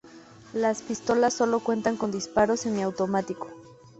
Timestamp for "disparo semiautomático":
2.09-3.49